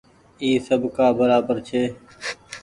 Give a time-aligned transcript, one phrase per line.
[0.41, 1.83] اي سب ڪآ برابر ڇي۔